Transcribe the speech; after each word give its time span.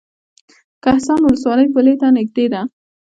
کهسان 0.83 1.19
ولسوالۍ 1.23 1.67
پولې 1.73 1.93
ته 2.01 2.07
نږدې 2.17 2.45
ده؟ 2.53 2.61